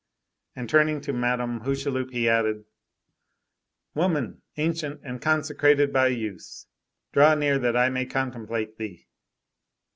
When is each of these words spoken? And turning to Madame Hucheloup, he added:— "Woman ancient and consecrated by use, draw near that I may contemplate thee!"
And 0.55 0.67
turning 0.67 0.99
to 1.01 1.13
Madame 1.13 1.59
Hucheloup, 1.59 2.09
he 2.09 2.27
added:— 2.27 2.65
"Woman 3.93 4.41
ancient 4.57 4.99
and 5.03 5.21
consecrated 5.21 5.93
by 5.93 6.07
use, 6.07 6.65
draw 7.11 7.35
near 7.35 7.59
that 7.59 7.77
I 7.77 7.89
may 7.89 8.07
contemplate 8.07 8.79
thee!" 8.79 9.05